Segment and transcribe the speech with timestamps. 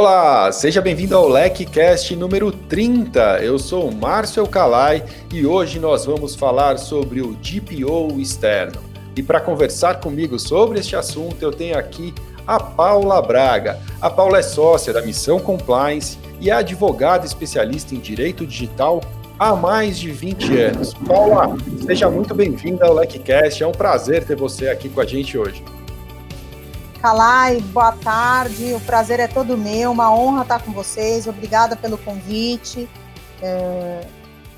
[0.00, 3.42] Olá, seja bem-vindo ao LecCast número 30.
[3.42, 8.80] Eu sou Márcio Calai e hoje nós vamos falar sobre o DPO externo.
[9.16, 12.14] E para conversar comigo sobre este assunto, eu tenho aqui
[12.46, 13.80] a Paula Braga.
[14.00, 19.00] A Paula é sócia da Missão Compliance e é advogada especialista em direito digital
[19.36, 20.94] há mais de 20 anos.
[20.94, 23.64] Paula, seja muito bem-vinda ao LecCast.
[23.64, 25.60] É um prazer ter você aqui com a gente hoje.
[27.00, 28.74] Calai, boa tarde.
[28.74, 31.28] O prazer é todo meu, uma honra estar com vocês.
[31.28, 32.88] Obrigada pelo convite.
[33.40, 34.00] É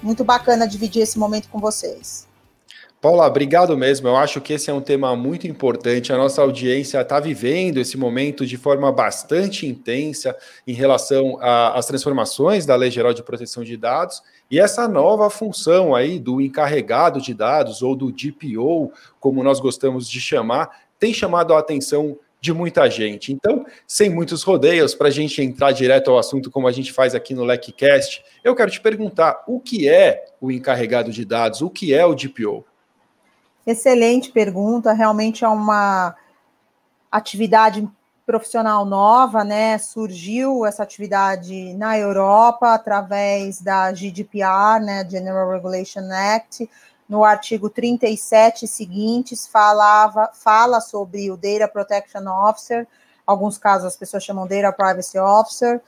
[0.03, 2.27] muito bacana dividir esse momento com vocês.
[2.99, 4.09] Paula, obrigado mesmo.
[4.09, 6.13] Eu acho que esse é um tema muito importante.
[6.13, 10.35] A nossa audiência está vivendo esse momento de forma bastante intensa
[10.67, 15.95] em relação às transformações da Lei Geral de Proteção de Dados e essa nova função
[15.95, 21.55] aí do encarregado de dados ou do DPO, como nós gostamos de chamar, tem chamado
[21.55, 23.33] a atenção de muita gente.
[23.33, 27.15] Então, sem muitos rodeios, para a gente entrar direto ao assunto, como a gente faz
[27.15, 31.69] aqui no LecCast, eu quero te perguntar o que é o encarregado de dados, o
[31.69, 32.65] que é o DPO?
[33.67, 36.17] Excelente pergunta, realmente é uma
[37.13, 37.87] atividade
[38.25, 39.77] profissional nova, né?
[39.77, 45.07] Surgiu essa atividade na Europa através da GDPR, né?
[45.09, 46.71] General Regulation Act,
[47.11, 52.87] no artigo 37 seguintes, falava, fala sobre o Data Protection Officer,
[53.27, 55.83] alguns casos as pessoas chamam Data Privacy Officer,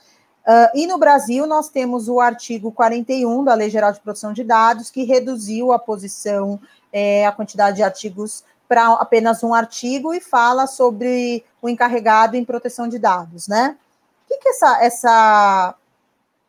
[0.44, 4.42] uh, e no Brasil nós temos o artigo 41 da Lei Geral de Proteção de
[4.42, 6.60] Dados, que reduziu a posição,
[6.92, 12.44] é, a quantidade de artigos para apenas um artigo e fala sobre o encarregado em
[12.44, 13.76] proteção de dados, né?
[14.24, 15.74] O que, que essa, essa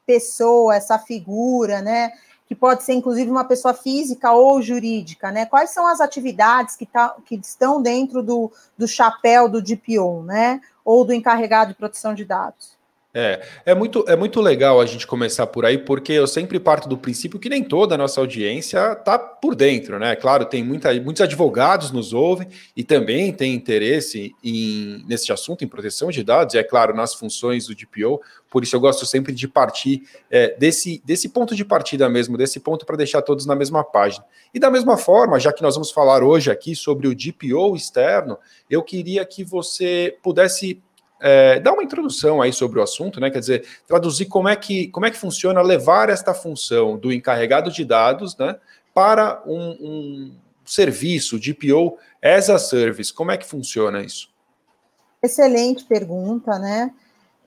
[0.03, 2.11] pessoa, essa figura, né?
[2.53, 5.45] Que pode ser inclusive uma pessoa física ou jurídica, né?
[5.45, 10.61] Quais são as atividades que, tá, que estão dentro do, do chapéu do DPO, né?
[10.85, 12.77] Ou do encarregado de proteção de dados?
[13.15, 16.89] É, é muito, é muito legal a gente começar por aí, porque eu sempre parto
[16.89, 20.15] do princípio que nem toda a nossa audiência está por dentro, né?
[20.15, 25.67] Claro, tem muita, muitos advogados nos ouvem e também tem interesse em, nesse assunto, em
[25.67, 28.19] proteção de dados, e é claro, nas funções do DPO,
[28.49, 30.01] por isso eu gosto sempre de partir
[30.31, 34.25] é, desse, desse ponto de partida mesmo, desse ponto para deixar todos na mesma página.
[34.51, 38.39] E da mesma forma, já que nós vamos falar hoje aqui sobre o DPO externo,
[38.67, 40.81] eu queria que você pudesse
[41.25, 43.31] é, dar uma introdução aí sobre o assunto, né?
[43.31, 47.71] Quer dizer, traduzir como é que, como é que funciona levar esta função do encarregado
[47.71, 48.57] de dados né,
[48.93, 50.35] para um, um
[50.65, 53.13] serviço DPO as a service.
[53.13, 54.29] Como é que funciona isso?
[55.21, 56.91] Excelente pergunta, né?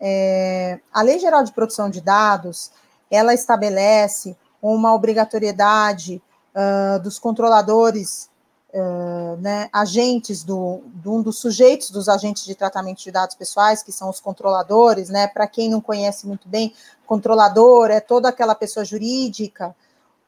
[0.00, 2.70] É, a Lei Geral de Proteção de Dados
[3.10, 6.20] ela estabelece uma obrigatoriedade
[6.54, 8.30] uh, dos controladores
[9.38, 13.92] né, agentes do, do, um dos sujeitos dos agentes de tratamento de dados pessoais, que
[13.92, 15.26] são os controladores, né?
[15.26, 16.74] Para quem não conhece muito bem,
[17.06, 19.74] controlador é toda aquela pessoa jurídica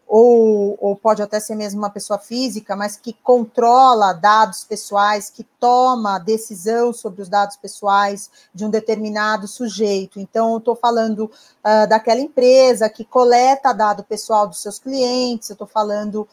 [0.09, 5.45] ou, ou pode até ser mesmo uma pessoa física, mas que controla dados pessoais, que
[5.45, 10.19] toma decisão sobre os dados pessoais de um determinado sujeito.
[10.19, 15.55] Então, eu estou falando uh, daquela empresa que coleta dado pessoal dos seus clientes, eu
[15.55, 16.27] estou falando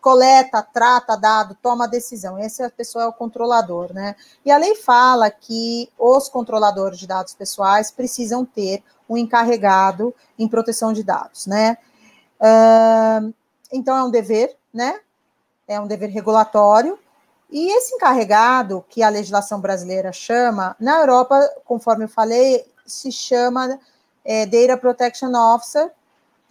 [0.00, 2.36] coleta, trata dado, toma decisão.
[2.36, 4.14] Essa pessoa é o controlador, né?
[4.44, 10.46] E a lei fala que os controladores de dados pessoais precisam ter um encarregado em
[10.46, 11.78] proteção de dados, né?
[13.72, 15.00] Então, é um dever, né?
[15.66, 16.98] É um dever regulatório.
[17.50, 23.78] E esse encarregado, que a legislação brasileira chama, na Europa, conforme eu falei, se chama
[24.24, 25.86] é, Data Protection Officer.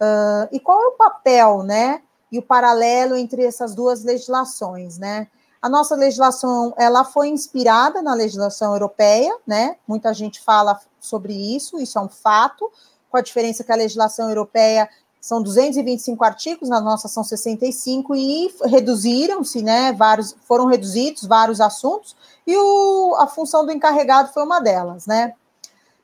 [0.00, 2.02] Uh, e qual é o papel, né?
[2.30, 5.28] E o paralelo entre essas duas legislações, né?
[5.60, 9.76] A nossa legislação, ela foi inspirada na legislação europeia, né?
[9.86, 12.68] Muita gente fala sobre isso, isso é um fato,
[13.08, 14.88] com a diferença que a legislação europeia
[15.22, 22.16] são 225 artigos, na nossa são 65, e reduziram-se, né, vários, foram reduzidos vários assuntos,
[22.44, 25.32] e o, a função do encarregado foi uma delas, né.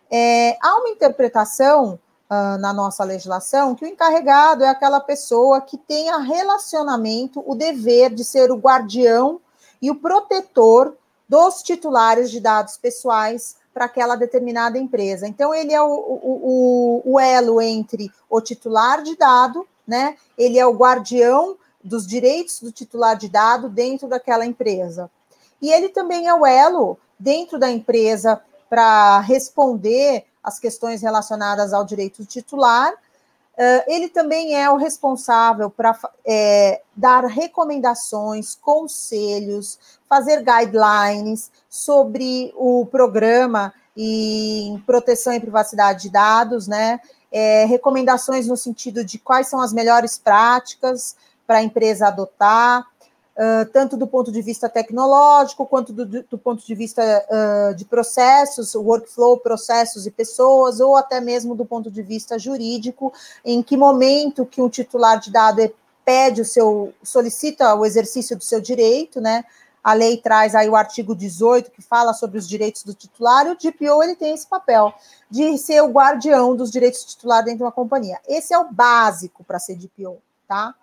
[0.08, 1.98] É, há uma interpretação
[2.30, 7.56] uh, na nossa legislação que o encarregado é aquela pessoa que tem a relacionamento, o
[7.56, 9.40] dever de ser o guardião
[9.82, 10.96] e o protetor
[11.28, 15.28] dos titulares de dados pessoais para aquela determinada empresa.
[15.28, 20.16] Então, ele é o, o, o, elo entre o titular de dado, né?
[20.36, 25.08] Ele é o guardião dos direitos do titular de dado dentro daquela empresa.
[25.62, 31.84] E ele também é o elo dentro da empresa para responder as questões relacionadas ao
[31.84, 32.92] direito do titular.
[33.58, 42.86] Uh, ele também é o responsável para é, dar recomendações, conselhos, fazer guidelines sobre o
[42.86, 47.00] programa em proteção e privacidade de dados, né?
[47.32, 52.86] É, recomendações no sentido de quais são as melhores práticas para a empresa adotar,
[53.38, 57.84] uh, tanto do ponto de vista tecnológico, quanto do, do ponto de vista uh, de
[57.84, 63.12] processos, workflow, processos e pessoas, ou até mesmo do ponto de vista jurídico,
[63.44, 65.72] em que momento que um titular de dado
[66.04, 69.44] pede o seu, solicita o exercício do seu direito, né?
[69.84, 73.50] A lei traz aí o artigo 18 que fala sobre os direitos do titular, e
[73.50, 74.92] o DPO ele tem esse papel
[75.30, 78.18] de ser o guardião dos direitos do titular dentro de uma companhia.
[78.26, 80.18] Esse é o básico para ser DPO,
[80.48, 80.74] tá?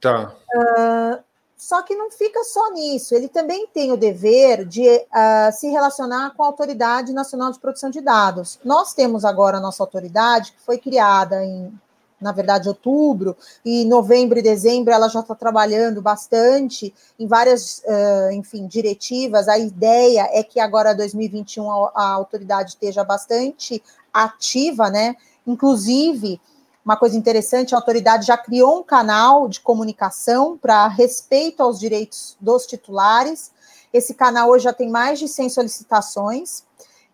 [0.00, 0.34] Tá.
[0.54, 1.25] Uh,
[1.56, 6.34] só que não fica só nisso, ele também tem o dever de uh, se relacionar
[6.36, 8.60] com a Autoridade Nacional de Proteção de Dados.
[8.62, 11.72] Nós temos agora a nossa autoridade, que foi criada em,
[12.20, 18.32] na verdade, outubro, e novembro e dezembro ela já está trabalhando bastante em várias, uh,
[18.32, 19.48] enfim, diretivas.
[19.48, 23.82] A ideia é que agora, 2021, a, a autoridade esteja bastante
[24.12, 25.16] ativa, né?
[25.46, 26.38] Inclusive
[26.86, 32.36] uma coisa interessante, a autoridade já criou um canal de comunicação para respeito aos direitos
[32.40, 33.50] dos titulares.
[33.92, 36.64] Esse canal hoje já tem mais de 100 solicitações.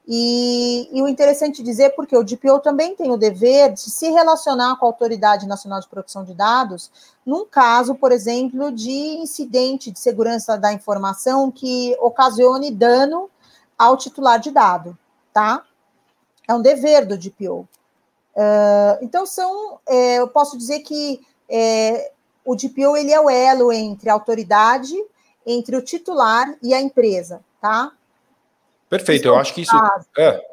[0.07, 4.77] E, e, o interessante dizer, porque o DPO também tem o dever de se relacionar
[4.77, 6.91] com a Autoridade Nacional de Proteção de Dados,
[7.25, 13.31] num caso, por exemplo, de incidente de segurança da informação que ocasione dano
[13.79, 14.99] ao titular de dado,
[15.33, 15.65] tá?
[16.47, 17.67] É um dever do DPO.
[18.35, 22.11] Uh, então, são, é, eu posso dizer que é,
[22.45, 24.95] o DPO ele é o elo entre a autoridade,
[25.47, 27.93] entre o titular e a empresa, tá?
[28.89, 29.77] Perfeito, eu acho que isso.
[30.17, 30.52] É,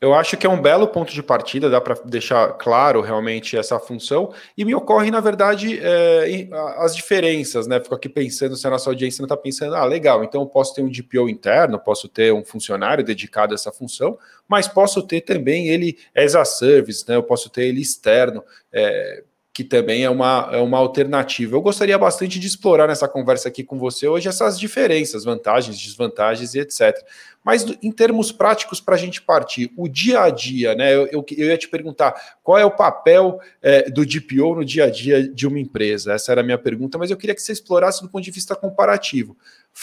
[0.00, 3.78] eu acho que é um belo ponto de partida, dá para deixar claro realmente essa
[3.78, 6.48] função, e me ocorre, na verdade, é,
[6.78, 7.80] as diferenças, né?
[7.80, 10.74] Fico aqui pensando se a nossa audiência não está pensando, ah, legal, então eu posso
[10.74, 15.22] ter um DPO interno, posso ter um funcionário dedicado a essa função, mas posso ter
[15.22, 17.16] também ele as a service, né?
[17.16, 18.44] Eu posso ter ele externo.
[18.72, 19.22] É,
[19.56, 21.56] que também é uma, é uma alternativa.
[21.56, 26.54] Eu gostaria bastante de explorar nessa conversa aqui com você hoje essas diferenças, vantagens, desvantagens
[26.54, 26.94] e etc.
[27.42, 30.94] Mas em termos práticos, para a gente partir, o dia a dia, né?
[30.94, 34.84] Eu, eu, eu ia te perguntar qual é o papel é, do DPO no dia
[34.84, 36.12] a dia de uma empresa.
[36.12, 38.54] Essa era a minha pergunta, mas eu queria que você explorasse do ponto de vista
[38.54, 39.34] comparativo.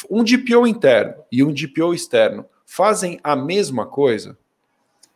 [0.07, 4.37] Um DPO interno e um DPO externo fazem a mesma coisa?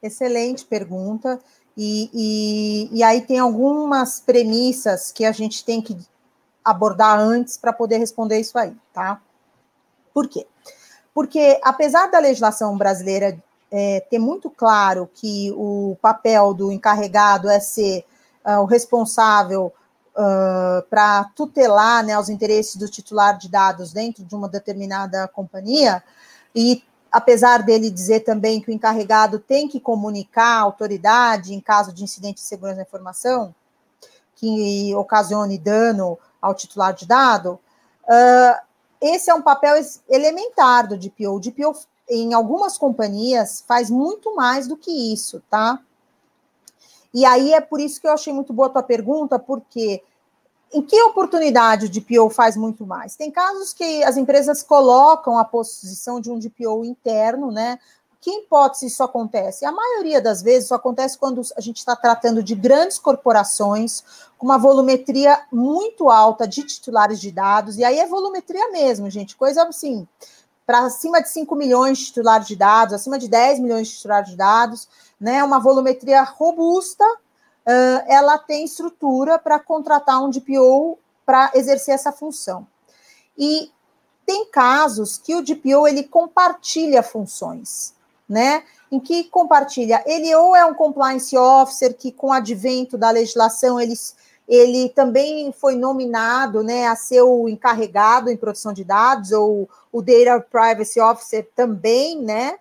[0.01, 1.39] Excelente pergunta.
[1.77, 5.95] E, e, e aí tem algumas premissas que a gente tem que
[6.65, 9.21] abordar antes para poder responder isso aí, tá?
[10.11, 10.47] Por quê?
[11.13, 13.37] Porque apesar da legislação brasileira
[13.71, 18.05] é, ter muito claro que o papel do encarregado é ser
[18.45, 19.71] uh, o responsável
[20.15, 26.03] uh, para tutelar né, os interesses do titular de dados dentro de uma determinada companhia,
[26.55, 26.83] e
[27.17, 32.03] apesar dele dizer também que o encarregado tem que comunicar à autoridade em caso de
[32.03, 33.55] incidente de segurança da informação,
[34.35, 37.59] que ocasione dano ao titular de dado,
[38.03, 38.61] uh,
[39.01, 41.35] esse é um papel elementar do DPO.
[41.35, 41.75] O DPO,
[42.07, 45.79] em algumas companhias, faz muito mais do que isso, tá?
[47.11, 50.03] E aí é por isso que eu achei muito boa a tua pergunta, porque
[50.73, 53.15] em que oportunidade o DPO faz muito mais?
[53.15, 57.79] Tem casos que as empresas colocam a posição de um DPO interno, né?
[58.19, 59.63] Que hipótese isso acontece?
[59.63, 64.03] A maioria das vezes isso acontece quando a gente está tratando de grandes corporações
[64.37, 69.35] com uma volumetria muito alta de titulares de dados, e aí é volumetria mesmo, gente,
[69.35, 70.07] coisa assim,
[70.65, 74.29] para acima de 5 milhões de titulares de dados, acima de 10 milhões de titulares
[74.29, 74.87] de dados,
[75.19, 75.43] né?
[75.43, 77.05] Uma volumetria robusta
[77.67, 82.65] uh, ela tem estrutura para contratar um DPO para exercer essa função.
[83.37, 83.69] E
[84.25, 87.93] tem casos que o DPO ele compartilha funções,
[88.27, 88.63] né?
[88.89, 93.79] Em que compartilha, ele ou é um compliance officer que com o advento da legislação
[93.79, 93.93] ele,
[94.47, 100.01] ele também foi nominado, né, a ser o encarregado em proteção de dados ou o
[100.01, 102.57] data privacy officer também, né?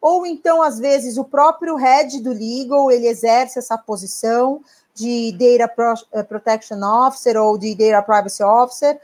[0.00, 4.60] Ou então, às vezes, o próprio head do legal, ele exerce essa posição
[4.94, 9.00] de Data eh, Protection Officer ou de Data Privacy Officer,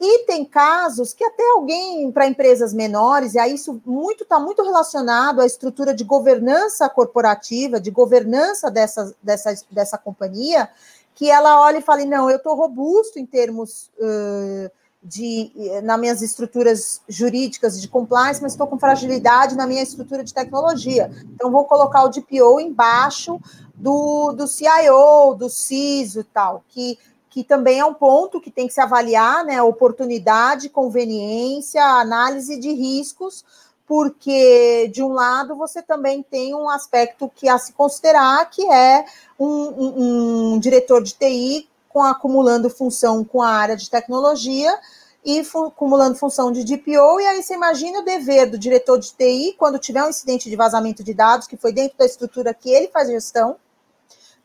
[0.00, 4.62] e tem casos que até alguém para empresas menores, e aí isso muito está muito
[4.62, 10.70] relacionado à estrutura de governança corporativa, de governança dessa, dessa, dessa companhia,
[11.14, 14.70] que ela olha e fala: não, eu estou robusto em termos uh,
[15.02, 15.50] de,
[15.82, 21.10] nas minhas estruturas jurídicas de compliance, mas estou com fragilidade na minha estrutura de tecnologia.
[21.34, 23.40] Então, vou colocar o DPO embaixo
[23.74, 26.98] do, do CIO, do CISO e tal, que,
[27.30, 29.62] que também é um ponto que tem que se avaliar, né?
[29.62, 33.42] Oportunidade, conveniência, análise de riscos,
[33.86, 39.06] porque, de um lado, você também tem um aspecto que a se considerar, que é
[39.38, 44.78] um, um, um diretor de TI com, acumulando função com a área de tecnologia
[45.24, 49.12] e fu acumulando função de DPO, e aí você imagina o dever do diretor de
[49.12, 52.70] TI, quando tiver um incidente de vazamento de dados, que foi dentro da estrutura que
[52.70, 53.56] ele faz gestão,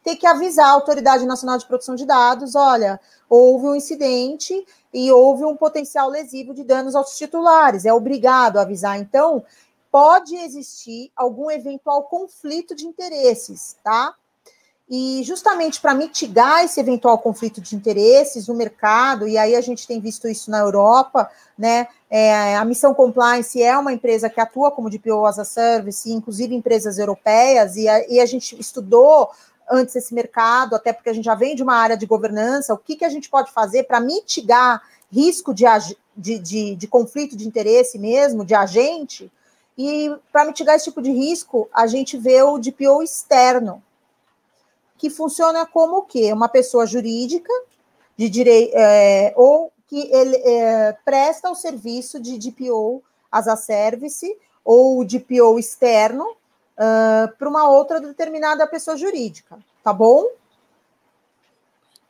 [0.04, 3.00] ter que avisar a Autoridade Nacional de Proteção de Dados, olha,
[3.30, 8.64] houve um incidente e houve um potencial lesivo de danos aos titulares, é obrigado a
[8.64, 9.00] avisar.
[9.00, 9.44] Então,
[9.90, 14.14] pode existir algum eventual conflito de interesses, tá?
[14.88, 19.88] E justamente para mitigar esse eventual conflito de interesses no mercado, e aí a gente
[19.88, 21.88] tem visto isso na Europa, né?
[22.08, 26.54] É, a Missão Compliance é uma empresa que atua como DPO as a Service, inclusive
[26.54, 29.32] empresas europeias, e a, e a gente estudou
[29.70, 32.77] antes esse mercado, até porque a gente já vem de uma área de governança, o
[32.77, 35.65] que, que a gente pode fazer para mitigar risco de,
[36.15, 39.32] de, de, de conflito de interesse mesmo, de agente,
[39.77, 43.84] e para mitigar esse tipo de risco, a gente vê o DPO externo,
[44.98, 46.32] que funciona como o quê?
[46.32, 47.52] Uma pessoa jurídica
[48.18, 53.04] de direito é, ou que ele é, presta o serviço de DPO
[53.36, 60.25] as a service ou DPO externo uh, para uma outra determinada pessoa jurídica, tá bom?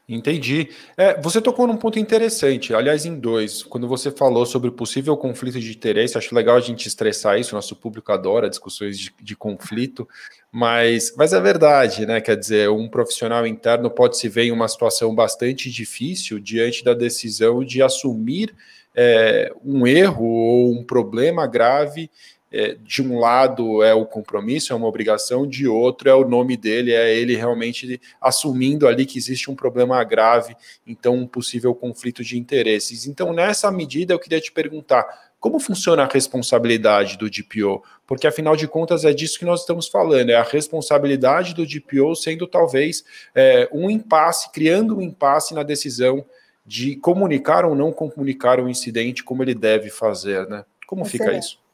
[0.08, 0.70] Entendi.
[0.96, 3.64] É, você tocou num ponto interessante, aliás, em dois.
[3.64, 7.56] Quando você falou sobre o possível conflito de interesse, acho legal a gente estressar isso,
[7.56, 10.08] nosso público adora discussões de, de conflito,
[10.52, 12.22] mas, mas é verdade, né?
[12.22, 16.94] Quer dizer, um profissional interno pode se ver em uma situação bastante difícil diante da
[16.94, 18.54] decisão de assumir
[18.96, 22.10] é, um erro ou um problema grave
[22.52, 26.56] é, de um lado é o compromisso, é uma obrigação, de outro é o nome
[26.56, 32.24] dele, é ele realmente assumindo ali que existe um problema grave, então um possível conflito
[32.24, 33.08] de interesses.
[33.08, 35.26] Então, nessa medida, eu queria te perguntar.
[35.40, 37.84] Como funciona a responsabilidade do DPO?
[38.08, 42.16] Porque, afinal de contas, é disso que nós estamos falando, é a responsabilidade do DPO
[42.16, 43.04] sendo talvez
[43.36, 46.26] é, um impasse, criando um impasse na decisão
[46.66, 50.66] de comunicar ou não comunicar o incidente como ele deve fazer, né?
[50.88, 51.28] Como Excelente.
[51.28, 51.65] fica isso?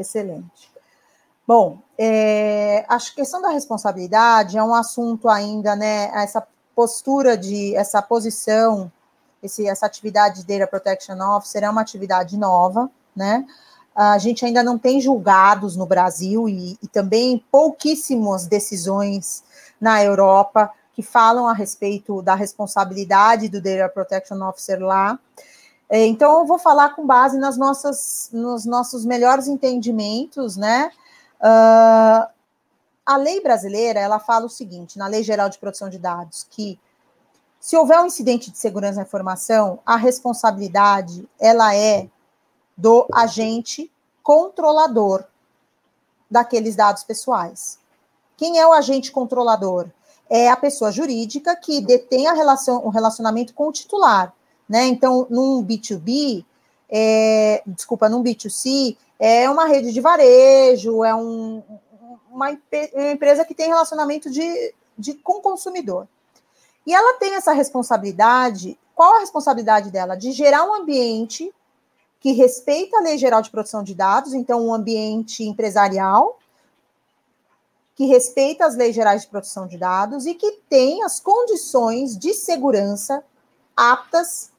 [0.00, 0.70] Excelente.
[1.46, 6.10] Bom, é, a questão da responsabilidade é um assunto ainda, né?
[6.14, 8.90] Essa postura de, essa posição,
[9.42, 13.44] esse, essa atividade de Data Protection Officer é uma atividade nova, né?
[13.94, 19.42] A gente ainda não tem julgados no Brasil e, e também pouquíssimas decisões
[19.80, 25.18] na Europa que falam a respeito da responsabilidade do Data Protection Officer lá.
[25.90, 30.92] É, então, eu vou falar com base nas nossas, nos nossos melhores entendimentos, né?
[31.40, 32.30] Uh,
[33.04, 36.78] a lei brasileira, ela fala o seguinte, na Lei Geral de Proteção de Dados, que
[37.58, 42.08] se houver um incidente de segurança da informação, a responsabilidade, ela é
[42.76, 43.90] do agente
[44.22, 45.24] controlador
[46.30, 47.80] daqueles dados pessoais.
[48.36, 49.90] Quem é o agente controlador?
[50.28, 54.32] É a pessoa jurídica que detém a relação, o relacionamento com o titular.
[54.70, 54.86] Né?
[54.86, 56.44] Então, num B2B,
[56.88, 61.60] é, desculpa, num B2C, é uma rede de varejo, é um,
[62.30, 62.56] uma,
[62.94, 66.06] uma, empresa que tem relacionamento de, de, com o consumidor.
[66.86, 70.14] E ela tem essa responsabilidade, qual a responsabilidade dela?
[70.14, 71.52] De gerar um ambiente
[72.20, 76.38] que respeita a Lei Geral de Proteção de Dados, então um ambiente empresarial,
[77.96, 82.32] que respeita as leis gerais de proteção de dados e que tem as condições de
[82.32, 83.24] segurança
[83.76, 84.49] aptas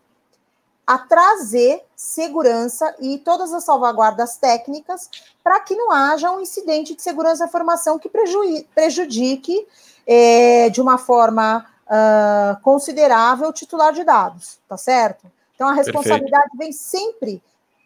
[0.85, 5.09] a trazer segurança e todas as salvaguardas técnicas
[5.43, 9.67] para que não haja um incidente de segurança da informação que prejudique
[10.05, 15.31] é, de uma forma uh, considerável o titular de dados, tá certo?
[15.55, 16.57] Então a responsabilidade Perfeito.
[16.57, 17.43] vem sempre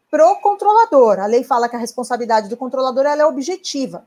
[0.09, 1.19] pro controlador.
[1.19, 4.05] A lei fala que a responsabilidade do controlador ela é objetiva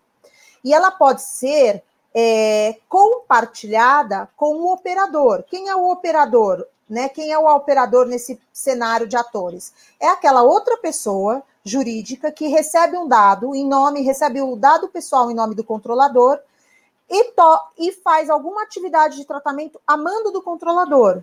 [0.65, 1.83] e ela pode ser
[2.15, 5.45] é, compartilhada com o operador.
[5.49, 6.67] Quem é o operador?
[6.89, 7.09] né?
[7.09, 9.73] Quem é o operador nesse cenário de atores?
[10.01, 15.31] É aquela outra pessoa jurídica que recebe um dado em nome, recebe o dado pessoal
[15.31, 16.39] em nome do controlador
[17.11, 21.23] e, to, e faz alguma atividade de tratamento a mando do controlador.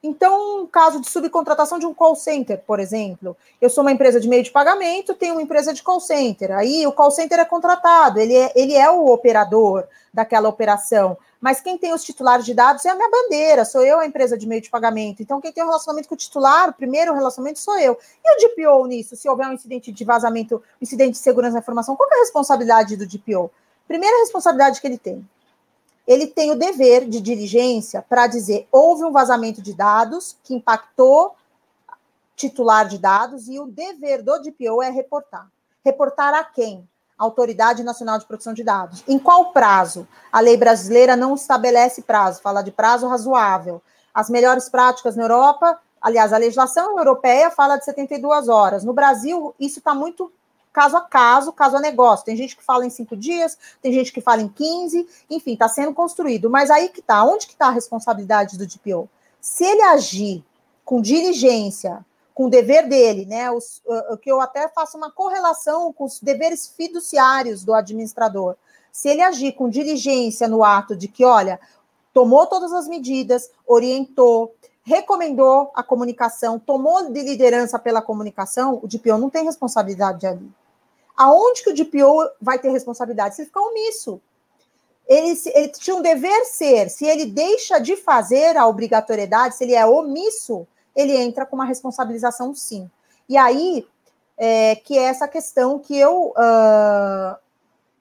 [0.00, 3.36] Então, um caso de subcontratação de um call center, por exemplo.
[3.60, 6.52] Eu sou uma empresa de meio de pagamento, tenho uma empresa de call center.
[6.52, 11.18] Aí o call center é contratado, ele é, ele é o operador daquela operação.
[11.40, 14.38] Mas quem tem os titulares de dados é a minha bandeira, sou eu a empresa
[14.38, 15.20] de meio de pagamento.
[15.20, 17.98] Então, quem tem o um relacionamento com o titular, o primeiro relacionamento sou eu.
[18.24, 21.96] E o DPO nisso, se houver um incidente de vazamento, incidente de segurança da informação,
[21.96, 23.50] qual é a responsabilidade do DPO?
[23.86, 25.26] Primeira responsabilidade que ele tem.
[26.08, 31.36] Ele tem o dever de diligência para dizer houve um vazamento de dados que impactou
[32.34, 35.46] titular de dados e o dever do DPO é reportar.
[35.84, 36.88] Reportar a quem?
[37.18, 39.04] Autoridade Nacional de Proteção de Dados.
[39.06, 40.08] Em qual prazo?
[40.32, 43.82] A lei brasileira não estabelece prazo, fala de prazo razoável.
[44.14, 48.82] As melhores práticas na Europa, aliás, a legislação europeia fala de 72 horas.
[48.82, 50.32] No Brasil, isso está muito
[50.78, 52.24] caso a caso, caso a negócio.
[52.24, 55.68] Tem gente que fala em cinco dias, tem gente que fala em 15, enfim, está
[55.68, 56.48] sendo construído.
[56.48, 59.08] Mas aí que está, onde que está a responsabilidade do DPO?
[59.40, 60.44] Se ele agir
[60.84, 63.50] com diligência, com o dever dele, né?
[63.50, 68.54] Os, o que eu até faço uma correlação com os deveres fiduciários do administrador.
[68.92, 71.58] Se ele agir com diligência no ato de que, olha,
[72.14, 74.54] tomou todas as medidas, orientou,
[74.84, 80.48] recomendou a comunicação, tomou de liderança pela comunicação, o DPO não tem responsabilidade ali.
[81.18, 83.34] Aonde que o DPO vai ter responsabilidade?
[83.34, 84.20] Se ele ficar omisso.
[85.08, 89.74] Ele, ele tinha um dever ser, se ele deixa de fazer a obrigatoriedade, se ele
[89.74, 92.88] é omisso, ele entra com uma responsabilização sim.
[93.26, 93.86] E aí,
[94.36, 97.36] é, que é essa questão que eu, uh,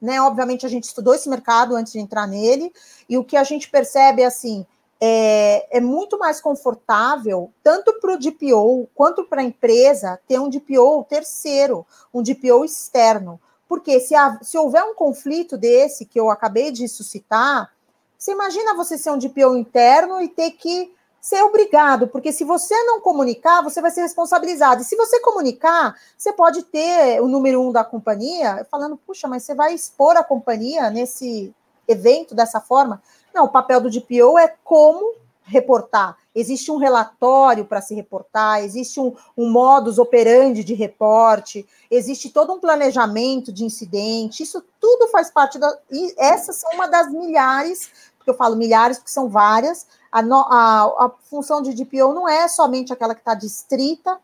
[0.01, 2.73] né, obviamente a gente estudou esse mercado antes de entrar nele,
[3.09, 4.65] e o que a gente percebe é assim,
[4.99, 10.49] é, é muito mais confortável, tanto para o DPO quanto para a empresa, ter um
[10.49, 13.39] DPO terceiro, um DPO externo.
[13.67, 17.71] Porque se, há, se houver um conflito desse que eu acabei de suscitar,
[18.17, 22.73] você imagina você ser um DPO interno e ter que ser obrigado, porque se você
[22.85, 24.81] não comunicar, você vai ser responsabilizado.
[24.81, 29.43] E se você comunicar, você pode ter o número um da companhia falando, puxa, mas
[29.43, 31.53] você vai expor a companhia nesse
[31.87, 33.01] evento dessa forma.
[33.37, 35.13] Não, o papel do DPO é como
[35.43, 36.17] reportar.
[36.33, 42.51] Existe um relatório para se reportar, existe um, um modus operandi de reporte, existe todo
[42.51, 45.71] um planejamento de incidente, isso tudo faz parte da.
[45.91, 51.05] E essas são uma das milhares, porque eu falo milhares, porque são várias, a, a,
[51.05, 54.17] a função de DPO não é somente aquela que está distrita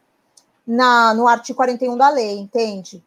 [0.66, 3.04] na, no artigo 41 da lei, entende?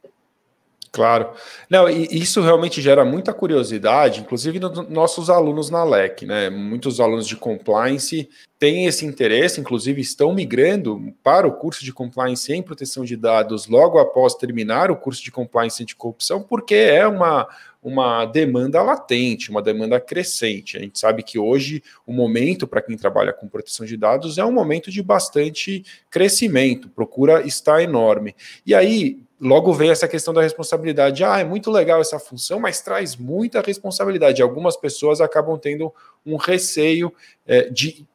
[0.97, 1.29] Claro.
[1.69, 6.49] Não, e isso realmente gera muita curiosidade, inclusive nos nossos alunos na LEC, né?
[6.49, 8.27] Muitos alunos de compliance
[8.59, 13.67] têm esse interesse, inclusive estão migrando para o curso de compliance em proteção de dados
[13.67, 17.47] logo após terminar o curso de compliance anticorrupção, porque é uma,
[17.83, 20.79] uma demanda latente, uma demanda crescente.
[20.79, 24.45] A gente sabe que hoje o momento para quem trabalha com proteção de dados é
[24.47, 28.35] um momento de bastante crescimento, procura está enorme.
[28.65, 31.23] E aí, logo vem essa questão da responsabilidade.
[31.25, 34.43] Ah, é muito legal essa função, mas traz muita responsabilidade.
[34.43, 35.93] Algumas pessoas acabam tendo
[36.25, 37.13] um receio
[37.47, 38.07] é, de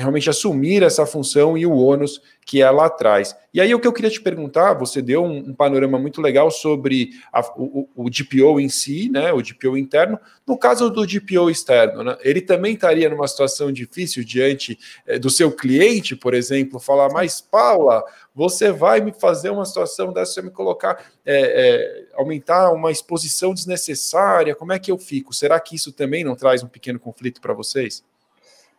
[0.00, 3.36] realmente assumir essa função e o ônus que ela traz.
[3.54, 6.50] E aí o que eu queria te perguntar, você deu um, um panorama muito legal
[6.50, 10.18] sobre a, o, o, DPO em si, né, o DPO interno.
[10.46, 15.30] No caso do DPO externo, né, ele também estaria numa situação difícil diante é, do
[15.30, 18.02] seu cliente, por exemplo, falar, mas Paula,
[18.34, 23.54] você vai me fazer uma situação dessa, você me colocar, é, é, aumentar uma exposição
[23.54, 25.32] desnecessária, como é que eu fico?
[25.32, 28.02] Será que isso também não traz um pequeno conflito para vocês?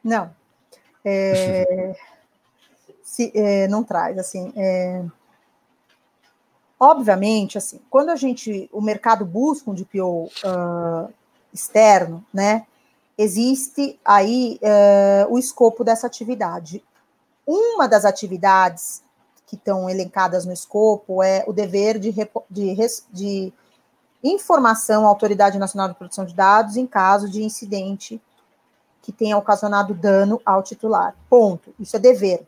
[0.03, 0.34] Não,
[1.03, 1.95] é,
[3.03, 5.03] se, é, não traz, assim, é,
[6.79, 11.07] obviamente, assim, quando a gente, o mercado busca um DPO uh, ah,
[11.53, 12.65] externo, né,
[13.17, 16.83] existe aí uh, o escopo dessa atividade.
[17.45, 19.03] Uma das atividades
[19.45, 22.11] que estão elencadas no escopo é o dever de,
[22.49, 23.53] de, de
[24.23, 28.21] informação à Autoridade Nacional de Proteção de Dados em caso de incidente
[29.01, 31.15] que tenha ocasionado dano ao titular.
[31.29, 31.73] Ponto.
[31.79, 32.45] Isso é dever.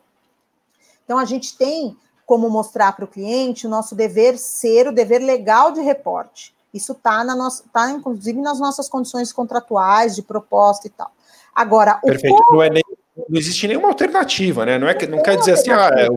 [1.04, 5.18] Então, a gente tem como mostrar para o cliente o nosso dever ser o dever
[5.18, 6.54] legal de reporte.
[6.72, 11.12] Isso está na nossa, tá, inclusive nas nossas condições contratuais, de proposta e tal.
[11.54, 12.36] Agora, Perfeito.
[12.50, 12.82] Não, é nem,
[13.28, 14.78] não existe nenhuma alternativa, né?
[14.78, 16.08] Não, é, não quer dizer assim, ah, é,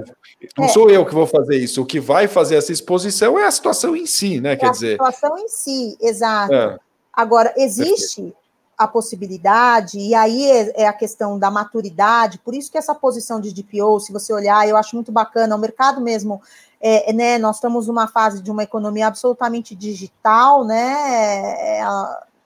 [0.57, 0.67] não é.
[0.69, 1.81] sou eu que vou fazer isso.
[1.81, 4.53] O que vai fazer essa exposição é a situação em si, né?
[4.53, 5.01] É quer dizer.
[5.01, 6.53] A situação em si, exato.
[6.53, 6.79] É.
[7.13, 8.46] Agora, existe Perfeito
[8.77, 13.41] a possibilidade, e aí é, é, a questão da maturidade, por isso que essa posição
[13.41, 16.39] de DPO, se você olhar, eu acho muito bacana, o mercado mesmo,
[16.79, 21.81] é, né, nós estamos numa fase de uma economia absolutamente digital, né, é,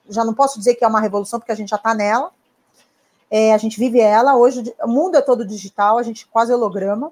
[0.10, 2.32] já não posso dizer que é uma revolução, porque a gente já está nela,
[3.30, 7.12] é, a gente vive ela, hoje o mundo é todo digital, a gente quase holograma,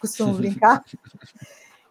[0.00, 0.84] costumo brincar,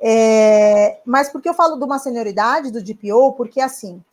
[0.01, 4.03] é, mas porque eu falo de uma senioridade do DPO, porque assim,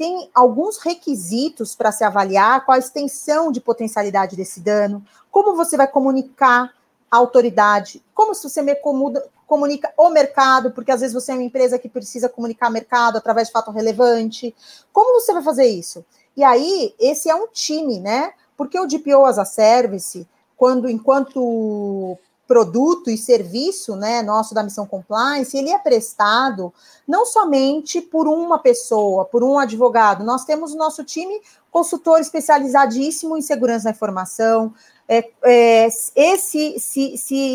[0.00, 5.76] tem alguns requisitos para se avaliar qual a extensão de potencialidade desse dano, como você
[5.76, 6.72] vai comunicar
[7.10, 8.74] a autoridade, como se você me
[9.46, 13.48] comunica o mercado, porque às vezes você é uma empresa que precisa comunicar mercado através
[13.48, 14.54] de fato relevante.
[14.90, 16.02] Como você vai fazer isso?
[16.34, 18.32] E aí, esse é um time, né?
[18.56, 22.16] Porque o DPO as a service, quando enquanto
[22.50, 26.74] produto e serviço, né, nosso da missão compliance, ele é prestado
[27.06, 30.24] não somente por uma pessoa, por um advogado.
[30.24, 34.74] Nós temos o nosso time consultor especializadíssimo em segurança da informação,
[35.08, 36.76] é, é, esse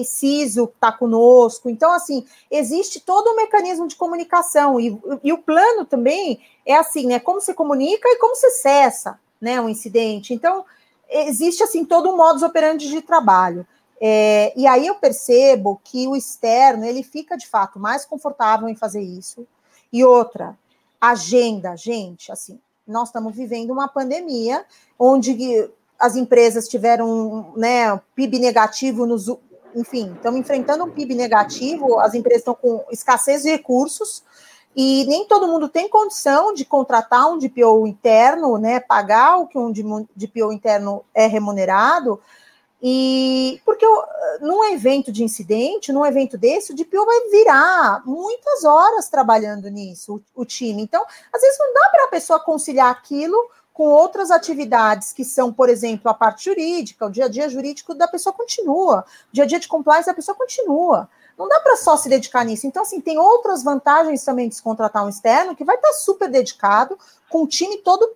[0.06, 1.70] CISO está conosco.
[1.70, 4.80] Então, assim, existe todo um mecanismo de comunicação.
[4.80, 7.20] E, e, o plano também é assim, né?
[7.20, 10.34] Como se comunica e como se cessa né, um incidente.
[10.34, 10.64] Então,
[11.10, 13.68] existe assim todo um modus operandi de trabalho.
[14.08, 18.76] É, e aí eu percebo que o externo ele fica de fato mais confortável em
[18.76, 19.48] fazer isso.
[19.91, 20.56] E outra,
[21.02, 24.63] agenda, gente, assim, nós estamos vivendo uma pandemia
[25.00, 25.68] onde
[26.00, 29.28] as empresas tiveram né, PIB negativo nos.
[29.74, 34.24] Enfim, estamos enfrentando um PIB negativo, as empresas estão com escassez de recursos,
[34.76, 39.58] e nem todo mundo tem condição de contratar um DPO interno, né, pagar o que
[39.58, 39.72] um
[40.15, 42.22] DPO interno é remunerado,
[42.88, 43.84] e porque
[44.41, 50.21] num evento de incidente, num evento desse, o DPO vai virar muitas horas trabalhando nisso,
[50.36, 50.84] o, o time.
[50.84, 55.52] Então, às vezes não dá para a pessoa conciliar aquilo com outras atividades que são,
[55.52, 59.45] por exemplo, a parte jurídica, o dia a dia jurídico da pessoa continua, o dia
[59.45, 61.10] a dia de compliance da pessoa continua.
[61.38, 62.65] Não dá para só se dedicar nisso.
[62.65, 66.30] Então, assim, tem outras vantagens também de se contratar um externo que vai estar super
[66.30, 66.98] dedicado,
[67.30, 68.15] com o time todo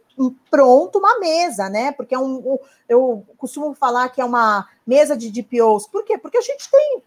[0.49, 1.91] pronto, uma mesa, né?
[1.91, 2.58] Porque é um.
[2.88, 5.88] Eu costumo falar que é uma mesa de DPOs.
[5.88, 6.17] Por quê?
[6.17, 7.03] Porque a gente tem.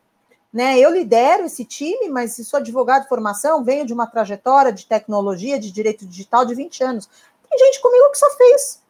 [0.52, 4.84] Né, eu lidero esse time, mas sou advogado de formação, venho de uma trajetória de
[4.84, 7.08] tecnologia, de direito digital de 20 anos.
[7.48, 8.82] Tem gente comigo que só fez,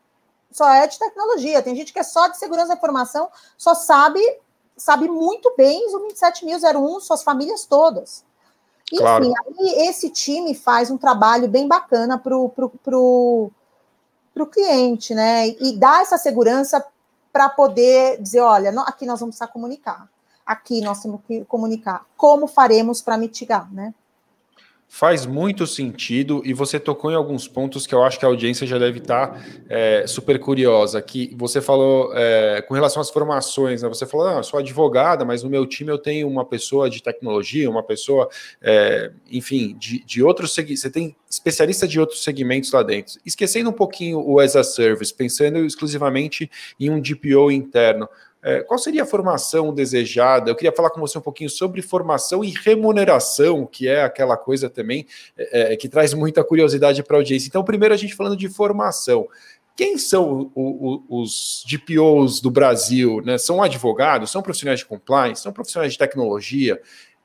[0.50, 1.62] só é de tecnologia.
[1.62, 4.20] Tem gente que é só de segurança da informação, só sabe,
[4.76, 8.24] sabe muito bem o 27001, suas famílias todas.
[8.92, 9.24] Enfim, claro.
[9.24, 13.50] aí esse time faz um trabalho bem bacana para o pro, pro,
[14.34, 15.48] pro cliente, né?
[15.48, 16.84] E dá essa segurança
[17.32, 20.08] para poder dizer, olha, aqui nós vamos precisar comunicar.
[20.44, 22.04] Aqui nós temos que comunicar.
[22.16, 23.94] Como faremos para mitigar, né?
[24.94, 28.66] Faz muito sentido e você tocou em alguns pontos que eu acho que a audiência
[28.66, 31.00] já deve estar é, super curiosa.
[31.00, 33.88] Que você falou é, com relação às formações, né?
[33.88, 37.02] Você falou, ah, eu sou advogada, mas no meu time eu tenho uma pessoa de
[37.02, 38.28] tecnologia, uma pessoa,
[38.60, 40.54] é, enfim, de, de outros.
[40.54, 43.18] Você tem especialista de outros segmentos lá dentro.
[43.24, 48.06] Esquecendo um pouquinho o as a service, pensando exclusivamente em um DPO interno.
[48.42, 50.50] É, qual seria a formação desejada?
[50.50, 54.68] Eu queria falar com você um pouquinho sobre formação e remuneração, que é aquela coisa
[54.68, 57.46] também é, é que traz muita curiosidade para a audiência.
[57.46, 59.28] Então, primeiro a gente falando de formação.
[59.76, 63.22] Quem são o, o, os DPOs do Brasil?
[63.24, 63.38] Né?
[63.38, 64.30] São advogados?
[64.30, 65.42] São profissionais de compliance?
[65.42, 66.80] São profissionais de tecnologia?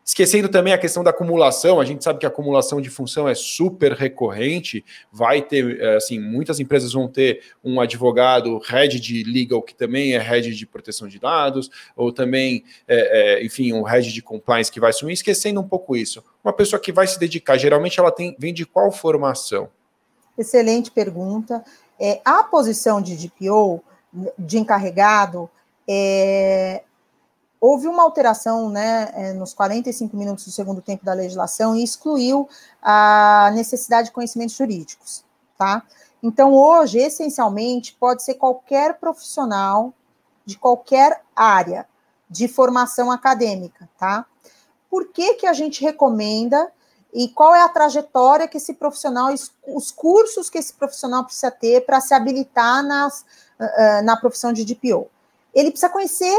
[0.08, 3.36] Esquecendo também a questão da acumulação, a gente sabe que a acumulação de função é
[3.36, 9.62] super recorrente, vai ter, é, assim, muitas empresas vão ter um advogado head de legal
[9.62, 14.13] que também é head de proteção de dados, ou também, é, é, enfim, um head
[14.13, 16.24] de compliance que vai assumir, esquecendo um pouco isso.
[16.41, 19.67] Uma pessoa que vai se dedicar, geralmente ela tem, vem de qual formação?
[20.38, 21.62] Excelente pergunta.
[22.00, 23.84] É, a posição de DPO,
[24.39, 25.50] de encarregado,
[25.86, 26.84] é,
[27.60, 32.48] houve uma alteração né, é, nos 45 minutos do segundo tempo da legislação e excluiu
[32.82, 35.24] a necessidade de conhecimentos jurídicos,
[35.58, 35.84] tá?
[36.22, 39.93] Então, hoje, essencialmente, pode ser qualquer profissional
[40.46, 41.88] de qualquer área
[42.30, 44.26] de formação acadêmica, tá?
[44.89, 46.72] Por que, que a gente recomenda
[47.13, 49.34] e qual é a trajetória que esse profissional,
[49.67, 53.26] os cursos que esse profissional precisa ter para se habilitar nas,
[54.04, 55.10] na profissão de DPO?
[55.54, 56.36] Ele precisa conhecer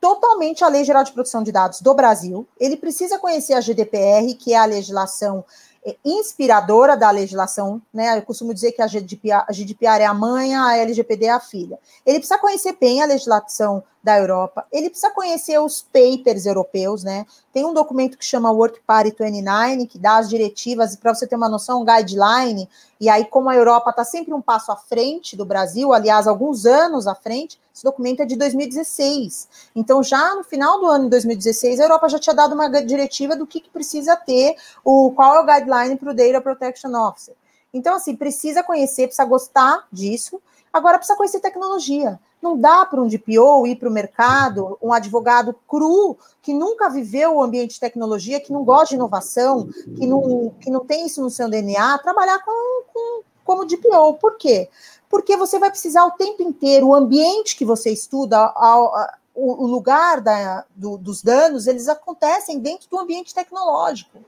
[0.00, 2.46] totalmente a Lei Geral de Proteção de Dados do Brasil.
[2.58, 5.44] Ele precisa conhecer a GDPR, que é a legislação
[5.84, 8.18] é, inspiradora da legislação, né?
[8.18, 11.40] Eu costumo dizer que a GDPR, a GDPR é a mãe, a LGPD é a
[11.40, 11.78] filha.
[12.04, 17.26] Ele precisa conhecer bem a legislação da Europa, ele precisa conhecer os papers europeus, né?
[17.52, 21.36] Tem um documento que chama Work Party 29, que dá as diretivas, para você ter
[21.36, 22.68] uma noção, um guideline,
[23.00, 26.66] e aí, como a Europa está sempre um passo à frente do Brasil, aliás, alguns
[26.66, 29.48] anos à frente, esse documento é de 2016.
[29.74, 33.36] Então, já no final do ano de 2016, a Europa já tinha dado uma diretiva
[33.36, 37.34] do que, que precisa ter, o qual é o guideline para o Data Protection Officer.
[37.72, 40.40] Então, assim, precisa conhecer, precisa gostar disso,
[40.72, 42.18] agora precisa conhecer tecnologia.
[42.40, 47.34] Não dá para um DPO ir para o mercado, um advogado cru, que nunca viveu
[47.36, 51.20] o ambiente de tecnologia, que não gosta de inovação, que não, que não tem isso
[51.20, 54.14] no seu DNA, trabalhar com, com, como DPO.
[54.20, 54.68] Por quê?
[55.08, 59.64] Porque você vai precisar o tempo inteiro, o ambiente que você estuda, a, a, o,
[59.64, 64.18] o, lugar da, do, dos danos, eles acontecem dentro do ambiente tecnológico.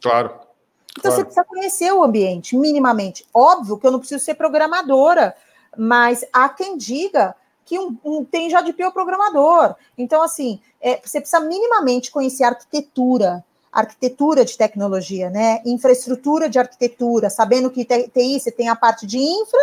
[0.00, 0.48] Claro.
[0.98, 1.16] Então claro.
[1.16, 3.26] você precisa conhecer o ambiente, minimamente.
[3.34, 5.34] Óbvio que eu não preciso ser programadora
[5.76, 9.74] mas há quem diga que um, um, tem já de PO programador.
[9.96, 15.60] Então, assim, é, você precisa minimamente conhecer arquitetura, arquitetura de tecnologia, né?
[15.66, 19.60] Infraestrutura de arquitetura, sabendo que TI você tem a parte de infra,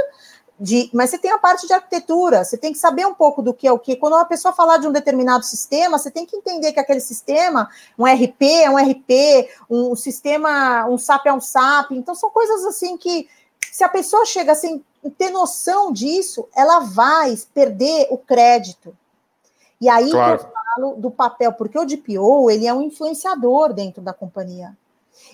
[0.60, 3.54] de, mas você tem a parte de arquitetura, você tem que saber um pouco do
[3.54, 3.96] que é o que.
[3.96, 7.70] Quando uma pessoa falar de um determinado sistema, você tem que entender que aquele sistema,
[7.98, 11.92] um RP é um RP, um sistema, um SAP é um SAP.
[11.92, 13.28] Então, são coisas assim que,
[13.72, 18.96] se a pessoa chega sem ter noção disso, ela vai perder o crédito.
[19.80, 20.42] E aí claro.
[20.42, 24.76] eu falo do papel, porque o DPO, ele é um influenciador dentro da companhia.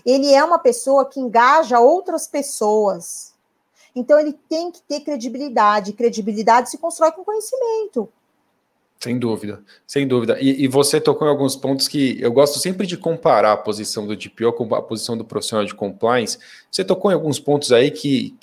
[0.06, 3.32] Ele é uma pessoa que engaja outras pessoas
[3.96, 5.94] então, ele tem que ter credibilidade.
[5.94, 8.10] Credibilidade se constrói com conhecimento.
[9.00, 10.38] Sem dúvida, sem dúvida.
[10.40, 14.06] E, e, você tocou em alguns pontos que eu gosto sempre de comparar a posição
[14.06, 16.38] do DPO com a posição do profissional de compliance.
[16.70, 18.38] Você tocou em alguns pontos aí que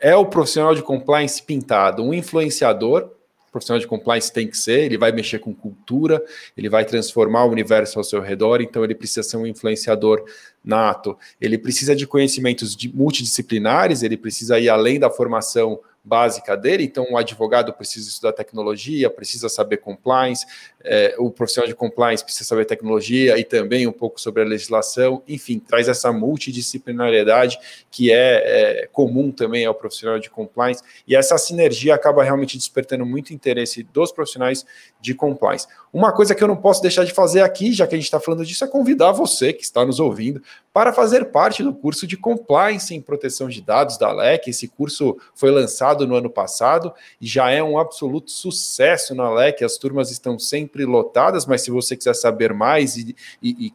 [0.00, 3.10] é o profissional de compliance pintado, um influenciador
[3.56, 6.22] profissional de compliance tem que ser, ele vai mexer com cultura,
[6.54, 10.22] ele vai transformar o universo ao seu redor, então ele precisa ser um influenciador
[10.62, 11.16] nato.
[11.40, 17.18] Ele precisa de conhecimentos multidisciplinares, ele precisa ir além da formação básica dele, então o
[17.18, 20.46] advogado precisa estudar tecnologia, precisa saber compliance,
[20.84, 25.20] é, o profissional de compliance precisa saber tecnologia e também um pouco sobre a legislação,
[25.26, 27.58] enfim, traz essa multidisciplinariedade
[27.90, 33.04] que é, é comum também ao profissional de compliance, e essa sinergia acaba realmente despertando
[33.04, 34.64] muito interesse dos profissionais
[35.00, 35.66] de compliance.
[35.92, 38.20] Uma coisa que eu não posso deixar de fazer aqui, já que a gente está
[38.20, 40.40] falando disso, é convidar você que está nos ouvindo
[40.72, 44.48] para fazer parte do curso de Compliance em Proteção de Dados da LEC.
[44.48, 49.62] Esse curso foi lançado no ano passado e já é um absoluto sucesso na LEC.
[49.62, 53.74] As turmas estão sempre lotadas, mas se você quiser saber mais e, e, e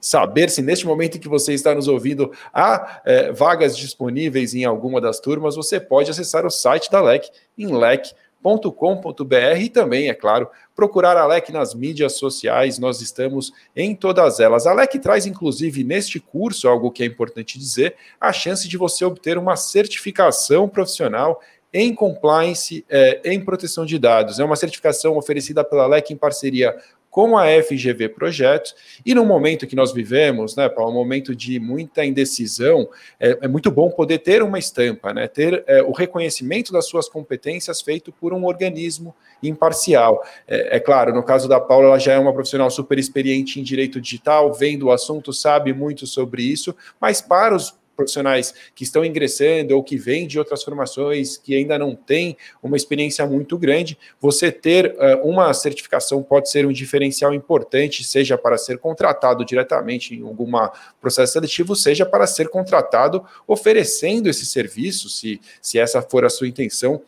[0.00, 4.64] saber se neste momento em que você está nos ouvindo há é, vagas disponíveis em
[4.64, 10.08] alguma das turmas, você pode acessar o site da LEC em LEC com.br e também,
[10.08, 14.66] é claro, procurar a LEC nas mídias sociais, nós estamos em todas elas.
[14.66, 19.04] A LEC traz, inclusive, neste curso, algo que é importante dizer, a chance de você
[19.04, 21.40] obter uma certificação profissional
[21.72, 24.38] em compliance, é, em proteção de dados.
[24.38, 26.76] É uma certificação oferecida pela LEC em parceria
[27.12, 31.60] com a FGV Projetos, e no momento que nós vivemos, né, para um momento de
[31.60, 32.88] muita indecisão,
[33.20, 37.10] é, é, muito bom poder ter uma estampa, né, ter é, o reconhecimento das suas
[37.10, 40.24] competências feito por um organismo imparcial.
[40.48, 43.62] É, é, claro, no caso da Paula, ela já é uma profissional super experiente em
[43.62, 49.04] direito digital, vendo o assunto, sabe muito sobre isso, mas para os profissionais que estão
[49.04, 53.98] ingressando ou que vêm de outras formações, que ainda não têm uma experiência muito grande,
[54.20, 60.14] você ter uh, uma certificação pode ser um diferencial importante, seja para ser contratado diretamente
[60.14, 60.50] em algum
[61.00, 66.48] processo seletivo, seja para ser contratado oferecendo esse serviço, se, se essa for a sua
[66.48, 67.02] intenção,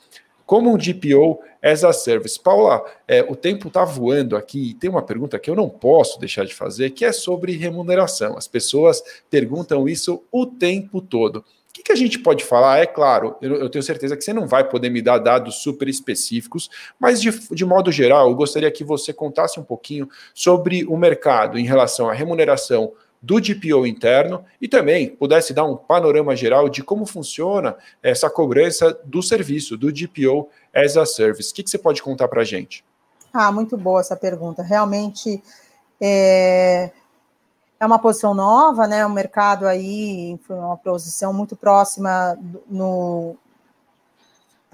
[0.47, 2.39] como um DPO as a service.
[2.39, 6.21] Paula, é, o tempo está voando aqui e tem uma pergunta que eu não posso
[6.21, 8.37] deixar de fazer, que é sobre remuneração.
[8.37, 11.39] As pessoas perguntam isso o tempo todo.
[11.39, 12.79] O que, que a gente pode falar?
[12.79, 15.89] É claro, eu, eu, tenho certeza que você não vai poder me dar dados super
[15.89, 20.97] específicos, mas de, de modo geral, eu gostaria que você contasse um pouquinho sobre o
[20.97, 22.93] mercado em relação à remuneração
[23.25, 28.99] do DPO interno e também pudesse dar um panorama geral de como funciona essa cobrança
[29.03, 31.51] do serviço, do DPO as a Service.
[31.51, 32.85] O que, que você pode contar para a gente?
[33.33, 34.63] Ah, muito boa essa pergunta.
[34.63, 35.43] Realmente
[35.99, 36.91] é,
[37.81, 39.07] é uma posição nova, né?
[39.07, 43.37] O mercado aí uma posição muito próxima no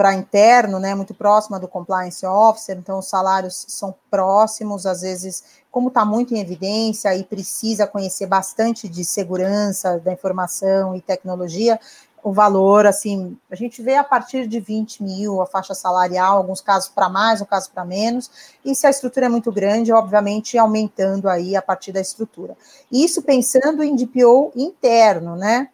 [0.00, 5.44] para interno, né, muito próxima do compliance officer, então os salários são próximos, às vezes,
[5.70, 11.78] como está muito em evidência e precisa conhecer bastante de segurança da informação e tecnologia,
[12.24, 16.62] o valor, assim, a gente vê a partir de 20 mil a faixa salarial, alguns
[16.62, 18.30] casos para mais, alguns casos para menos,
[18.64, 22.56] e se a estrutura é muito grande, obviamente aumentando aí a partir da estrutura.
[22.90, 25.68] Isso pensando em DPO interno, né?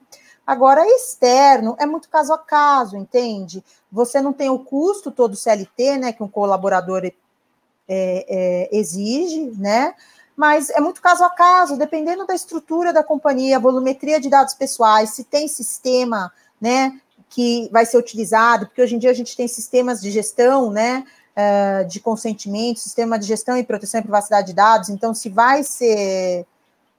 [0.46, 3.64] Agora, externo é muito caso a caso, entende?
[3.90, 7.14] Você não tem o custo todo CLT, né, que um colaborador é,
[7.88, 9.94] é, exige, né?
[10.36, 15.10] Mas é muito caso a caso, dependendo da estrutura da companhia, volumetria de dados pessoais,
[15.10, 16.30] se tem sistema,
[16.60, 20.70] né, que vai ser utilizado, porque hoje em dia a gente tem sistemas de gestão,
[20.70, 21.04] né,
[21.34, 25.62] eh, de consentimento, sistema de gestão e proteção e privacidade de dados, então se vai
[25.62, 26.46] ser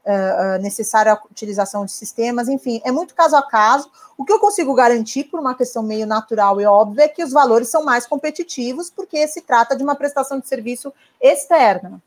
[0.08, 3.90] uh, necessária a utilização de sistemas, enfim, é muito caso a caso.
[4.18, 7.32] O que eu consigo garantir, por uma questão meio natural e óbvia, é que os
[7.32, 10.92] valores são mais competitivos, porque se trata de uma prestação de serviço
[11.22, 12.02] externa.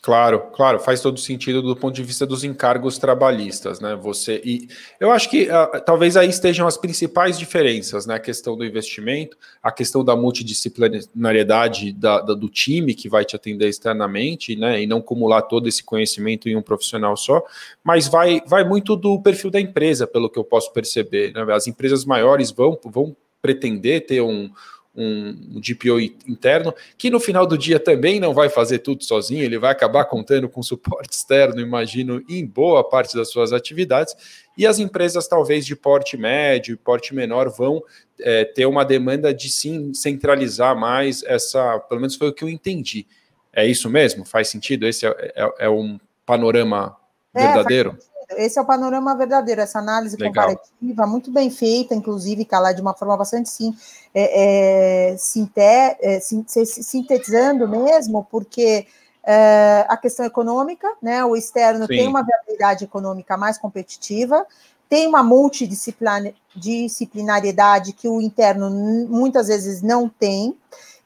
[0.00, 3.96] Claro, claro, faz todo sentido do ponto de vista dos encargos trabalhistas, né?
[3.96, 4.68] Você e
[5.00, 8.14] eu acho que uh, talvez aí estejam as principais diferenças, né?
[8.14, 13.34] A questão do investimento, a questão da multidisciplinariedade da, da, do time que vai te
[13.34, 14.80] atender externamente, né?
[14.80, 17.42] E não acumular todo esse conhecimento em um profissional só,
[17.82, 21.32] mas vai, vai muito do perfil da empresa, pelo que eu posso perceber.
[21.32, 21.44] Né?
[21.52, 24.50] As empresas maiores vão, vão pretender ter um
[24.98, 29.58] um, DPO interno, que no final do dia também não vai fazer tudo sozinho, ele
[29.58, 34.16] vai acabar contando com suporte externo, imagino, em boa parte das suas atividades,
[34.56, 37.80] e as empresas talvez de porte médio e porte menor vão
[38.20, 42.48] é, ter uma demanda de sim centralizar mais essa, pelo menos foi o que eu
[42.48, 43.06] entendi.
[43.52, 44.24] É isso mesmo?
[44.24, 44.86] Faz sentido?
[44.86, 46.96] Esse é, é, é um panorama
[47.32, 47.96] é, verdadeiro?
[48.36, 50.48] Esse é o panorama verdadeiro, essa análise Legal.
[50.48, 53.72] comparativa, muito bem feita, inclusive, é de uma forma bastante sim,
[54.14, 58.86] é, é, sinte, é, sintetizando mesmo, porque
[59.24, 61.96] é, a questão econômica, né, o externo sim.
[61.96, 64.46] tem uma viabilidade econômica mais competitiva,
[64.88, 68.68] tem uma multidisciplinariedade que o interno
[69.08, 70.56] muitas vezes não tem.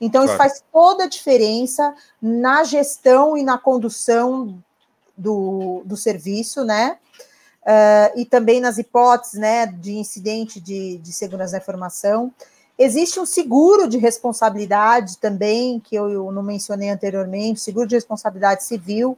[0.00, 4.62] Então, isso faz toda a diferença na gestão e na condução
[5.16, 6.98] do, do serviço, né?
[7.62, 12.32] uh, e também nas hipóteses né, de incidente de, de segurança da informação.
[12.78, 18.64] Existe um seguro de responsabilidade também, que eu, eu não mencionei anteriormente, seguro de responsabilidade
[18.64, 19.16] civil.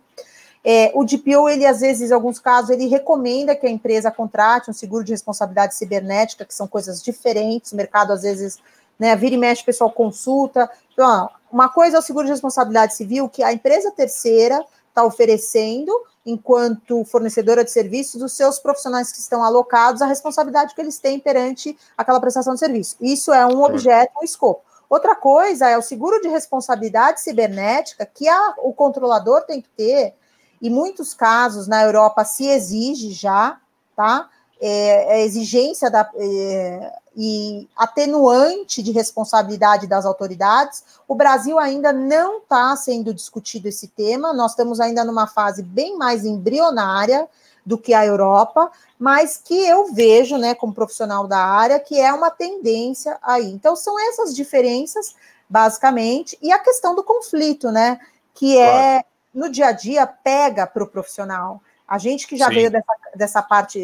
[0.63, 4.71] É, o DPO, ele às vezes, em alguns casos, ele recomenda que a empresa contrate
[4.71, 8.59] um seguro de responsabilidade cibernética, que são coisas diferentes, o mercado às vezes,
[8.99, 10.69] né, vira e mexe, o pessoal consulta.
[10.93, 15.93] Então, uma coisa é o seguro de responsabilidade civil, que a empresa terceira está oferecendo,
[16.25, 21.19] enquanto fornecedora de serviços, os seus profissionais que estão alocados, a responsabilidade que eles têm
[21.19, 22.97] perante aquela prestação de serviço.
[23.01, 24.63] Isso é um objeto, um escopo.
[24.89, 30.15] Outra coisa é o seguro de responsabilidade cibernética que a, o controlador tem que ter,
[30.63, 33.59] e muitos casos na Europa se exige já,
[33.97, 34.31] tá?
[34.61, 40.85] É, é exigência da, é, e atenuante de responsabilidade das autoridades.
[41.07, 45.97] O Brasil ainda não está sendo discutido esse tema, nós estamos ainda numa fase bem
[45.97, 47.29] mais embrionária
[47.65, 52.13] do que a Europa, mas que eu vejo, né, como profissional da área, que é
[52.13, 53.51] uma tendência aí.
[53.51, 55.15] Então, são essas diferenças,
[55.49, 57.99] basicamente, e a questão do conflito, né,
[58.35, 61.63] que é, no dia a dia, pega para o profissional.
[61.89, 62.55] A gente que já Sim.
[62.55, 63.81] veio dessa, dessa parte,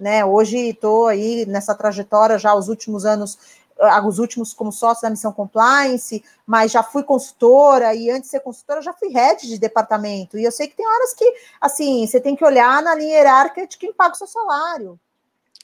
[0.00, 0.24] né?
[0.24, 3.38] Hoje estou aí nessa trajetória já os últimos anos,
[3.78, 8.28] ah, os últimos como sócio da missão compliance, mas já fui consultora e antes de
[8.28, 10.38] ser consultora já fui head de departamento.
[10.38, 13.66] E eu sei que tem horas que assim você tem que olhar na linha hierárquica
[13.66, 14.98] de quem paga o seu salário.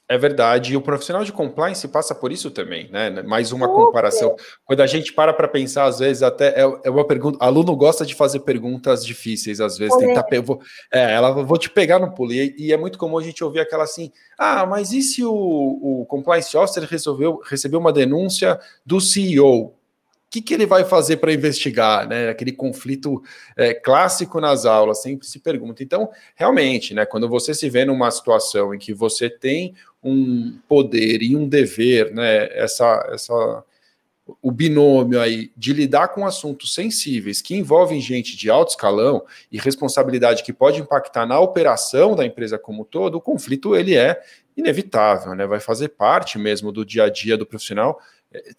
[0.09, 3.11] É verdade, e o profissional de compliance passa por isso também, né?
[3.23, 4.37] Mais uma comparação.
[4.65, 7.45] Quando a gente para para pensar, às vezes, até é, é, uma pergunta.
[7.45, 10.25] Aluno gosta de fazer perguntas difíceis, às vezes, tentar.
[10.45, 10.61] Vou,
[10.93, 12.33] é, ela vou te pegar no pulo.
[12.33, 15.33] E, e, é muito comum a gente ouvir aquela assim: ah, mas e se o,
[15.33, 19.75] o compliance officer resolveu, recebeu uma denúncia do CEO?
[20.27, 22.29] O que, que ele vai fazer para investigar, né?
[22.29, 23.23] Aquele conflito
[23.57, 25.83] é, clássico nas aulas, sempre se pergunta.
[25.83, 27.07] Então, realmente, né?
[27.07, 29.75] Quando você se vê numa situação em que você tem
[30.07, 32.49] um poder e um dever, né?
[32.53, 33.65] Essa, essa,
[34.41, 39.59] o binômio aí de lidar com assuntos sensíveis que envolvem gente de alto escalão e
[39.59, 44.21] responsabilidade que pode impactar na operação da empresa como um todo, o conflito ele é
[44.57, 45.47] inevitável, né?
[45.47, 48.01] Vai fazer parte mesmo do dia a dia do profissional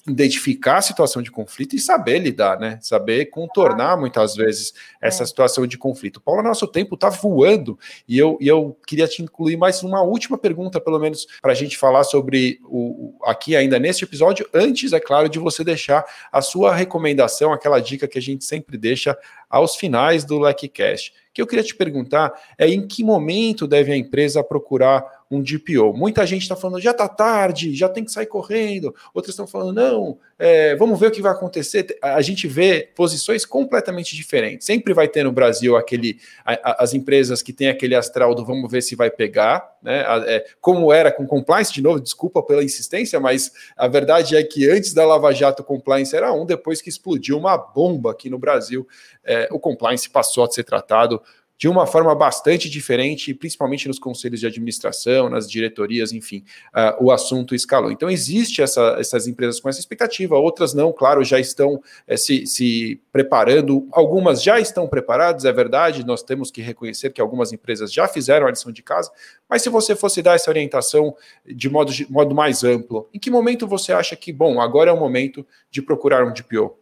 [0.08, 2.80] identificar a situação de conflito e saber lidar, né?
[2.82, 5.26] Saber contornar muitas vezes essa é.
[5.26, 6.22] situação de conflito.
[6.22, 7.78] Paulo, nosso tempo está voando
[8.08, 11.56] e eu, e eu queria te incluir mais uma última pergunta, pelo menos, para a
[11.56, 14.48] gente falar sobre o aqui ainda neste episódio.
[14.54, 18.78] Antes, é claro, de você deixar a sua recomendação, aquela dica que a gente sempre
[18.78, 19.18] deixa
[19.50, 21.14] aos finais do LecCast.
[21.34, 25.94] que eu queria te perguntar é em que momento deve a empresa procurar um DPO.
[25.94, 28.96] Muita gente está falando, já está tarde, já tem que sair correndo.
[29.14, 31.98] Outros estão falando, não, é, vamos ver o que vai acontecer.
[32.02, 34.66] A gente vê posições completamente diferentes.
[34.66, 38.46] Sempre vai ter no Brasil aquele, a, a, as empresas que têm aquele astral do
[38.46, 40.02] vamos ver se vai pegar, né?
[40.02, 44.44] A, é, como era com compliance, de novo, desculpa pela insistência, mas a verdade é
[44.44, 48.40] que antes da Lava Jato, compliance era um, depois que explodiu uma bomba aqui no
[48.40, 48.88] Brasil,
[49.26, 51.22] é, o compliance passou a ser tratado
[51.58, 57.12] de uma forma bastante diferente, principalmente nos conselhos de administração, nas diretorias, enfim, uh, o
[57.12, 57.92] assunto escalou.
[57.92, 62.46] Então, existe essa, essas empresas com essa expectativa, outras não, claro, já estão é, se,
[62.46, 67.92] se preparando, algumas já estão preparadas, é verdade, nós temos que reconhecer que algumas empresas
[67.92, 69.12] já fizeram a lição de casa,
[69.50, 73.32] mas se você fosse dar essa orientação de modo, de modo mais amplo, em que
[73.32, 76.78] momento você acha que, bom, agora é o momento de procurar um DPO?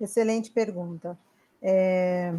[0.00, 1.18] Excelente pergunta.
[1.62, 2.32] É,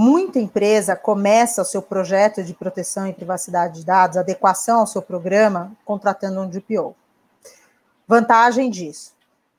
[0.00, 5.02] Muita empresa começa o seu projeto de proteção e privacidade de dados, adequação ao seu
[5.02, 6.94] programa, contratando um DPO.
[8.06, 9.12] Vantagem disso,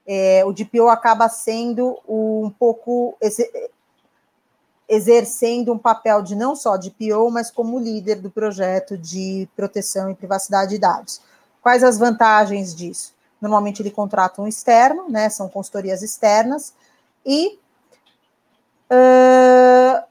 [0.07, 3.17] é, o DPO acaba sendo um pouco
[4.87, 10.15] exercendo um papel de não só DPO, mas como líder do projeto de proteção e
[10.15, 11.21] privacidade de dados.
[11.61, 13.13] Quais as vantagens disso?
[13.41, 15.29] Normalmente ele contrata um externo, né?
[15.29, 16.73] São consultorias externas,
[17.25, 17.59] e
[18.89, 20.08] uh,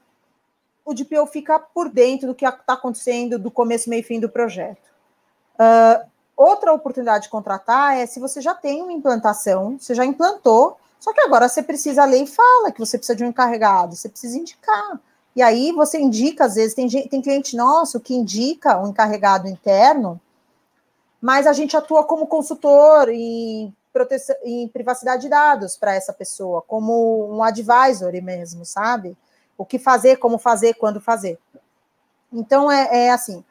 [0.89, 4.27] o DPO fica por dentro do que está acontecendo do começo, meio e fim do
[4.27, 4.89] projeto.
[5.55, 10.77] Uh, outra oportunidade de contratar é se você já tem uma implantação, você já implantou,
[10.99, 14.09] só que agora você precisa, a lei fala que você precisa de um encarregado, você
[14.09, 14.99] precisa indicar.
[15.35, 20.19] E aí você indica, às vezes, tem, tem cliente nosso que indica um encarregado interno,
[21.21, 26.63] mas a gente atua como consultor em, proteção, em privacidade de dados para essa pessoa,
[26.63, 29.15] como um advisory mesmo, sabe?
[29.59, 31.37] O que fazer, como fazer, quando fazer.
[32.31, 33.43] Então, é, é assim,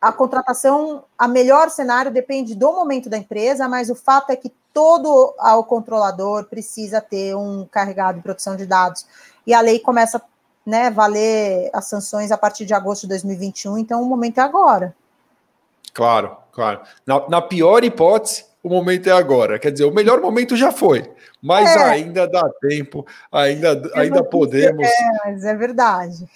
[0.00, 4.52] a contratação, a melhor cenário depende do momento da empresa, mas o fato é que
[4.74, 9.06] todo o controlador precisa ter um carregado de proteção de dados.
[9.46, 10.20] E a lei começa
[10.66, 14.94] né, valer as sanções a partir de agosto de 2021, então o momento é agora.
[15.94, 16.80] Claro, claro.
[17.06, 19.58] Na, na pior hipótese, o momento é agora.
[19.58, 21.10] Quer dizer, o melhor momento já foi,
[21.42, 21.84] mas é.
[21.84, 24.86] ainda dá tempo, ainda, ainda podemos.
[24.86, 24.92] É,
[25.24, 26.26] mas é verdade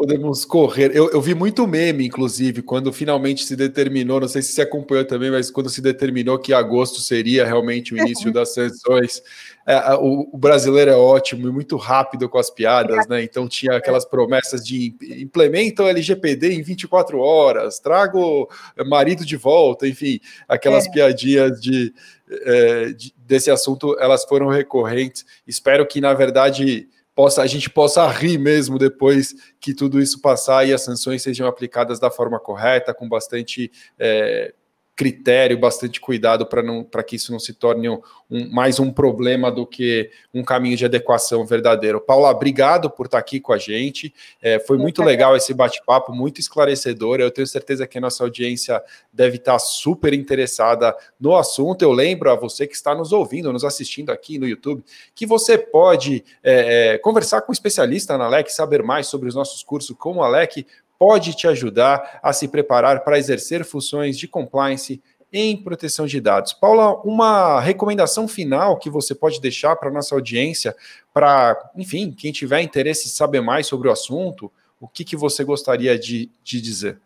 [0.00, 0.96] podemos correr.
[0.96, 5.04] Eu, eu, vi muito meme, inclusive, quando finalmente se determinou, não sei se você acompanhou
[5.04, 9.22] também, mas quando se determinou que agosto seria realmente o início das sessões.
[9.66, 13.22] É, o, o, brasileiro é ótimo e muito rápido com as piadas, né?
[13.22, 18.48] Então tinha aquelas promessas de implementa o LGPD em 24 horas, trago
[18.86, 20.90] marido de volta, enfim, aquelas é.
[20.90, 21.92] piadinhas de,
[22.30, 25.26] é, de, desse assunto, elas foram recorrentes.
[25.46, 30.66] Espero que, na verdade, possa, a gente possa rir mesmo depois que tudo isso passar
[30.66, 34.54] e as sanções sejam aplicadas da forma correta, com bastante é,
[35.00, 39.66] critério, bastante cuidado para que isso não se torne um, um, mais um problema do
[39.66, 42.02] que um caminho de adequação verdadeiro.
[42.02, 44.12] Paula, obrigado por estar aqui com a gente.
[44.42, 47.18] É, foi muito legal esse bate-papo, muito esclarecedor.
[47.18, 51.80] Eu tenho certeza que a nossa audiência deve estar super interessada no assunto.
[51.80, 54.84] Eu lembro a você que está nos ouvindo, nos assistindo aqui no YouTube,
[55.14, 59.34] que você pode é, é, conversar com um especialista na LEC, saber mais sobre os
[59.34, 60.66] nossos cursos como a LEC
[61.00, 66.52] pode te ajudar a se preparar para exercer funções de compliance em proteção de dados.
[66.52, 70.76] Paula, uma recomendação final que você pode deixar para a nossa audiência,
[71.14, 75.42] para, enfim, quem tiver interesse em saber mais sobre o assunto, o que, que você
[75.42, 77.00] gostaria de, de dizer?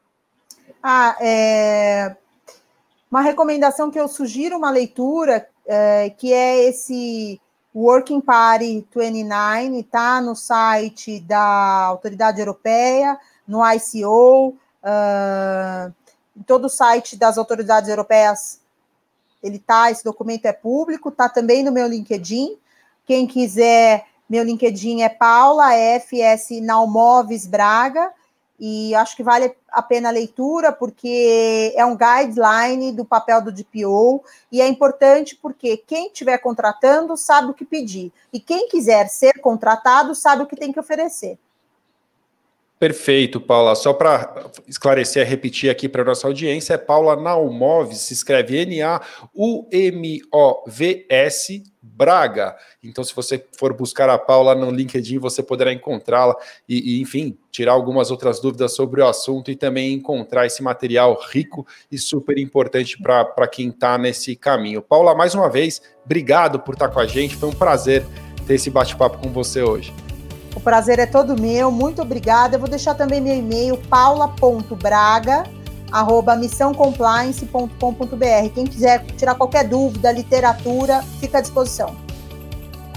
[0.82, 2.16] Ah, é...
[3.09, 7.40] Uma recomendação que eu sugiro uma leitura, é, que é esse
[7.72, 13.16] Working Party 29, está no site da Autoridade Europeia,
[13.47, 15.90] no ICO, uh, ah,
[16.36, 18.61] em todo o site das autoridades europeias,
[19.42, 22.57] ele tá, esse documento é público, tá também no meu LinkedIn.
[23.05, 28.11] Quem quiser, meu LinkedIn é Paula FS Naumoves Braga,
[28.59, 33.53] e acho que vale a pena a leitura, porque é um guideline do papel do
[33.53, 39.09] DPO, e é importante porque quem estiver contratando sabe o que pedir, e quem quiser
[39.09, 41.38] ser contratado sabe o que tem que oferecer.
[42.78, 43.74] Perfeito, Paula.
[43.76, 49.04] Só para esclarecer, repetir aqui para nossa audiência, é Paula Naumoves, se escreve N-A-U-M-O-V-S
[51.80, 52.56] Braga.
[52.82, 56.34] Então, se você for buscar a Paula no LinkedIn, você poderá encontrá-la
[56.68, 61.16] e, e, enfim, tirar algumas outras dúvidas sobre o assunto e também encontrar esse material
[61.30, 64.82] rico e super importante para quem está nesse caminho.
[64.82, 67.36] Paula, mais uma vez, obrigado por estar com a gente.
[67.36, 68.04] Foi um prazer
[68.46, 70.03] ter esse bate-papo com você hoje.
[70.55, 72.57] O prazer é todo meu, muito obrigada.
[72.57, 75.44] Eu vou deixar também meu e-mail, paula.braga,
[75.90, 78.48] arroba missãocompliance.com.br.
[78.55, 81.96] Quem quiser tirar qualquer dúvida, literatura, fica à disposição.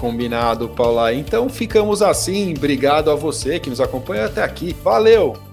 [0.00, 1.12] Combinado, Paula.
[1.12, 2.54] Então ficamos assim.
[2.56, 4.74] Obrigado a você que nos acompanha até aqui.
[4.82, 5.47] Valeu!